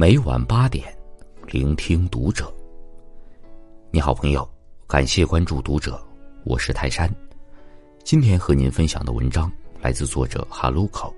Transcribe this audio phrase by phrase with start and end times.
[0.00, 0.96] 每晚八点，
[1.46, 2.50] 聆听读者。
[3.90, 4.50] 你好，朋友，
[4.86, 6.02] 感谢关注读者，
[6.42, 7.06] 我是泰山。
[8.02, 11.14] 今天和您分享的文章来自作者哈鲁口。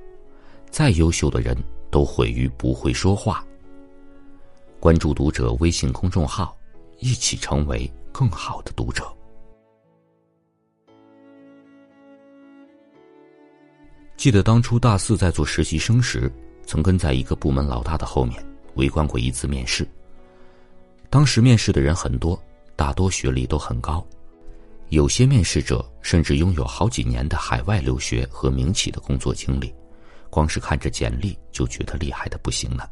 [0.68, 1.56] 再优秀的人
[1.92, 3.46] 都毁于不会说话。
[4.80, 6.52] 关注读者微信公众号，
[6.98, 9.04] 一起成为更好的读者。
[14.16, 16.28] 记得当初大四在做实习生时，
[16.66, 18.44] 曾跟在一个部门老大的后面。
[18.74, 19.86] 围观过一次面试。
[21.10, 22.40] 当时面试的人很多，
[22.74, 24.04] 大多学历都很高，
[24.88, 29.74] 有些面试者甚至拥有好几年的海外留学和名企的工作经历，
[30.30, 32.90] 光是看着简历就觉得厉害的不行了。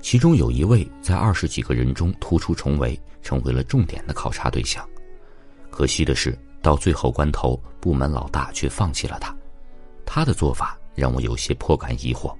[0.00, 4.88] 其中有一位在二十几个人中突出重围，成为了重点的考察对象。
[5.70, 9.34] 可惜的是，到最后关头，部门老大却放弃了他。
[10.04, 12.32] 他的做法让我有些颇感疑惑。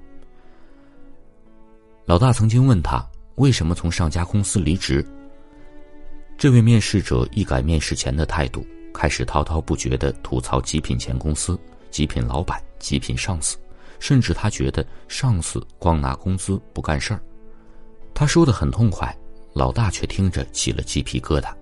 [2.07, 3.05] 老大曾经问他
[3.35, 5.05] 为什么从上家公司离职。
[6.39, 11.59] 这位面试者一改面试前的态度，开始滔滔不绝的吐槽极品前公司、
[11.91, 13.57] 极品老板、极品上司，
[13.99, 17.21] 甚至他觉得上司光拿工资不干事儿。
[18.15, 19.13] 他说的很痛快，
[19.53, 21.53] 老大却听着起了鸡皮疙瘩。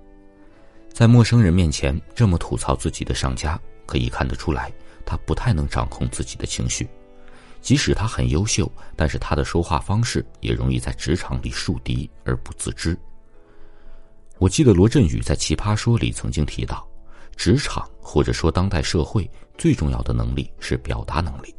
[0.92, 4.70] 在陌生人面前这么吐槽自己的上家，可以看得出来，
[5.06, 6.86] 他不太能掌控自己的情绪。
[7.64, 12.94] 即使他很优秀，但是他的说话方式也容易在职场里树敌而不自知。
[14.36, 16.86] 我记得罗振宇在《奇葩说》里曾经提到，
[17.36, 21.54] 职场或者说当代社会最重要的能力是表达能力。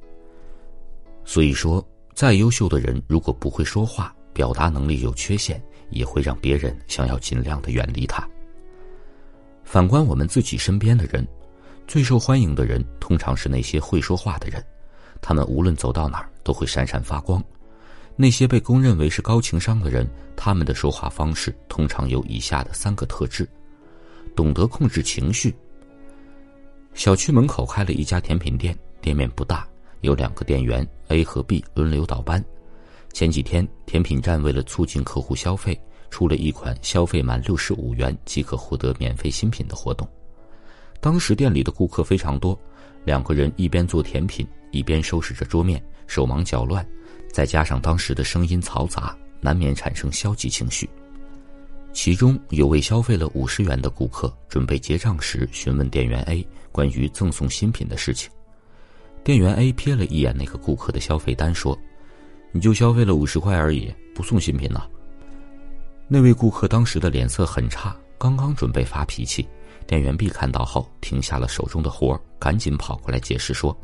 [1.23, 5.59] 所以说，再优秀的人如果不会说话，表达能力有缺陷，
[5.89, 8.23] 也会让别人想要尽量的远离他。
[9.63, 11.27] 反观我们自己身边的人，
[11.87, 14.63] 最受欢迎的人通常是那些会说话的人。
[15.27, 17.43] 他们无论走到哪儿都会闪闪发光。
[18.15, 23.49] 那些被公认为是高情商的人，他们的说话方式通常有以下的三个特质：
[24.35, 25.51] 懂得控制情绪。
[26.93, 29.67] 小区门口开了一家甜品店，店面不大，
[30.01, 32.45] 有两个店员 A 和 B 轮流倒班。
[33.11, 35.75] 前几天，甜品站为了促进客户消费，
[36.11, 40.07] 出了一款消费满六十五元即可获得免费新品的活动。
[41.01, 42.55] 当时店里的顾客非常多，
[43.03, 44.47] 两个人一边做甜品。
[44.75, 46.85] 一边收拾着桌面，手忙脚乱，
[47.31, 50.89] 再加上当时的声音嘈杂，难免产生消极情绪。
[51.93, 58.29] 其中有位消费了五十元的顾客，准备结账时询问店员 A 关于赠送新品的事情。
[59.23, 61.77] 店员 A 瞥了一眼那个顾客的消费单，说
[62.51, 64.83] ：“你就消费了五十块而已，不送新品呢。”
[66.09, 69.47] 那位顾客当时的脸色很差，刚刚准备发脾气，
[69.87, 73.75] 店员 B 看到后停下了手中的活赶紧跑过来解释说。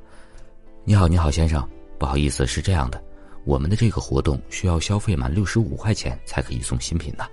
[0.83, 1.67] 你好，你好，先生，
[1.99, 3.01] 不好意思，是这样的，
[3.45, 7.29] 我们的这个活动需要消费满六十五块钱才可以送新品的，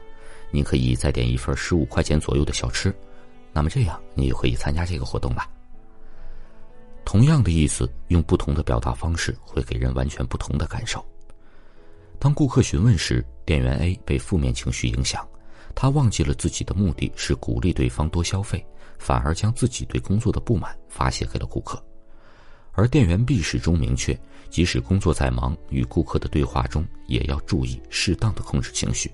[0.51, 2.95] 您可以再点一份十五块钱左右的小吃，
[3.51, 5.49] 那么这样你就可以参加这个活动了。
[7.07, 11.03] 同样的意思，用不同的表达方式会给人完全不同的感受。
[12.19, 15.27] 当顾客询问时，店员 A 被负面情绪影响，
[15.75, 18.63] 他忘记了自己的目的是鼓励对方多消费，
[18.99, 21.83] 反而将自己对工作的不满发泄给了顾客。
[22.79, 24.17] 而店员 B 始终明确，
[24.51, 29.11] 即使工作再忙，与顾客的对话中也要注意适当的控制情绪。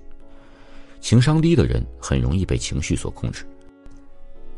[1.01, 3.47] 情商低的人很容易被情绪所控制，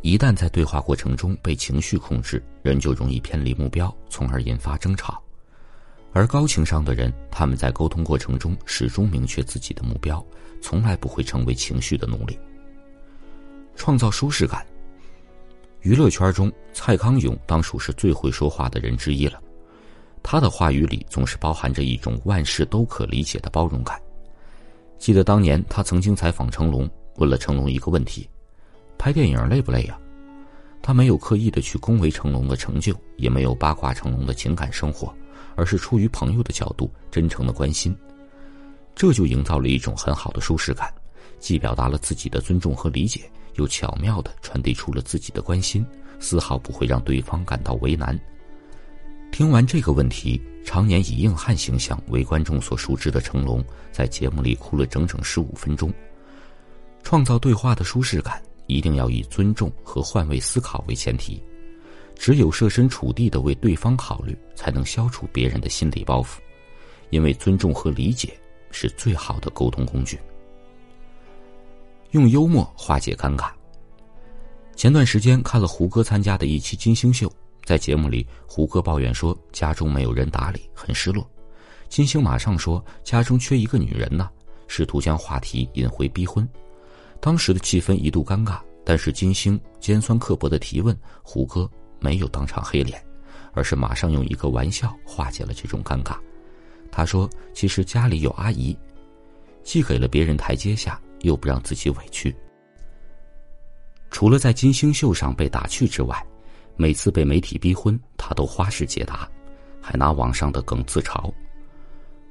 [0.03, 5.23] 一旦在对话过程中被情绪控制，人就容易偏离目标，从而引发争吵。
[6.13, 10.21] 而高情商的人，他们在沟通过程中始终明确自己的目标，
[10.61, 12.37] 从来不会成为情绪的奴隶。
[13.77, 14.67] 创造舒适感。
[15.87, 19.41] 娱乐圈中，蔡康永当属是最会说话的人之一了。
[20.21, 23.97] 他的话语里总是包含着一种万事都可理解的包容感。
[24.99, 28.29] 记得当年他曾经采访成龙，问了成龙一个问题
[28.99, 29.97] ：“拍电影累不累呀？”
[30.83, 35.15] 他没有刻意的去恭维成龙的成就，也没有八卦成龙的情感生活，
[35.55, 37.97] 而是出于朋友的角度，真诚的关心。
[38.97, 40.93] 这就营造了一种很好的舒适感，
[41.39, 43.31] 既表达了自己的尊重和理解。
[43.57, 45.85] 又巧妙的传递出了自己的关心，
[46.19, 48.19] 丝毫不会让对方感到为难。
[49.33, 53.63] 听完这个问题，常年以硬汉形象为观众所熟知的成龙，
[53.93, 55.93] 在节目里哭了整整十五分钟。
[57.03, 61.43] 创造对话的舒适感，一定要以尊重和换位思考为前提，
[62.17, 66.39] 只有设身处地的为对方考虑，才能消除别人的心理包袱。
[67.11, 68.37] 因为尊重和理解
[68.73, 70.19] 是最好的沟通工具。
[72.13, 73.51] 用幽默化解尴尬。
[74.75, 77.33] 前段时间看了胡歌参加的一期金星秀，
[77.65, 81.29] 在节目里，胡歌抱怨说家中没有人打理，很失落。
[81.89, 84.29] 金星马上说家中缺一个女人呢，
[84.67, 86.47] 试图将话题引回逼婚。
[87.21, 91.69] 当时的气氛一度尴尬，但是金星尖酸刻薄的提问，胡歌
[91.99, 93.03] 没有当场黑脸，
[93.53, 96.17] 而是马上用一个玩笑化解了这种尴尬。
[96.93, 98.77] 他说：“其实家里有阿姨。”
[99.65, 102.35] 既给了别人台阶下，又不让自己委屈。
[104.11, 106.25] 除了在金星秀上被打趣之外，
[106.77, 109.29] 每次被媒体逼婚，他都花式解答，
[109.81, 111.31] 还拿网上的梗自嘲。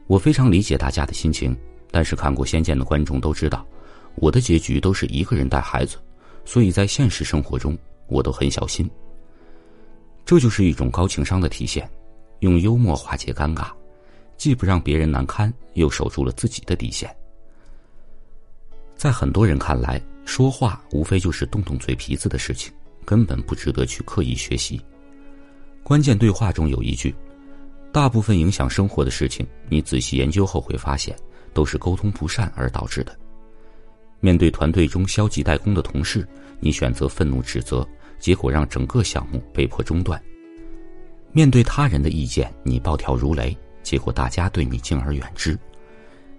[0.07, 1.55] 我非常理解大家的心情，
[1.91, 3.65] 但是看过《仙剑》的观众都知道，
[4.15, 5.97] 我的结局都是一个人带孩子，
[6.45, 7.77] 所以在现实生活中
[8.07, 8.89] 我都很小心。
[10.25, 11.87] 这就是一种高情商的体现，
[12.39, 13.67] 用幽默化解尴尬。
[14.37, 17.13] 既不让别人难堪，又守住了自己的底线。
[18.95, 24.81] 在很多人看来，说话无非就是动动嘴皮子的事情，根本不值得去刻意学习。
[25.83, 27.13] 关键对话中有一句
[27.91, 31.15] ：“大部分影响生活的事情，你仔细研究后会发现，
[31.53, 33.15] 都是沟通不善而导致的。”
[34.21, 36.27] 面对团队中消极怠工的同事，
[36.59, 37.87] 你选择愤怒指责，
[38.17, 40.19] 结果让整个项目被迫中断；
[41.31, 43.55] 面对他人的意见，你暴跳如雷。
[43.83, 45.55] 结果大家对你敬而远之，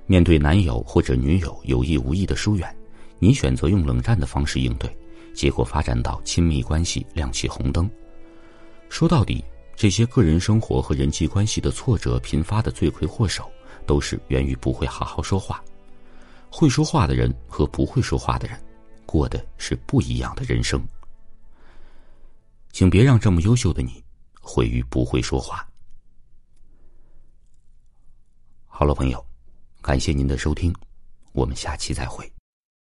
[0.07, 2.77] 面对男友或者女友有意无意的疏远，
[3.19, 4.97] 你选择用冷战的方式应对，
[5.35, 7.91] 结果发展到亲密关系亮起红灯。
[8.89, 9.45] 说到底，
[9.75, 13.51] 这些个人生活和人际关系的挫折频发的罪魁祸首，
[13.85, 15.63] 都是源于不会好好说话。
[16.49, 18.57] 会说话的人和不会说话的人，
[19.05, 20.81] 过的是不一样的人生。
[22.71, 24.05] 请别让这么优秀的你，
[24.41, 25.69] 毁于不会说话。
[28.69, 29.26] 好了，朋友，
[29.87, 30.75] 感谢您的收听，
[31.31, 32.36] 我们下期再会。